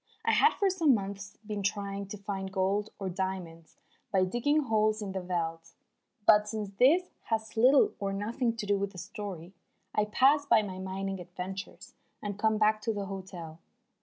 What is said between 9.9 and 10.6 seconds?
I pass